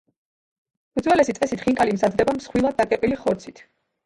[1.01, 3.65] უძველესი წესით ხინკალი მზადდება მსხვილად დაკეპილი ხორცით.